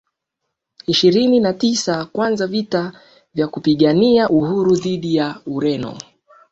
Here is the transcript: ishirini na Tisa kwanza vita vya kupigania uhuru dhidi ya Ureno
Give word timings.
ishirini 0.85 1.39
na 1.39 1.53
Tisa 1.53 2.05
kwanza 2.05 2.47
vita 2.47 2.93
vya 3.33 3.47
kupigania 3.47 4.29
uhuru 4.29 4.75
dhidi 4.75 5.15
ya 5.15 5.41
Ureno 5.45 5.97